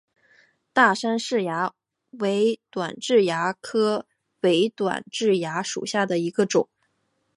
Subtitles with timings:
[0.73, 1.73] 大杉氏蚜
[2.09, 4.07] 为短痣蚜科
[4.41, 6.67] 伪短痣蚜属下的一个种。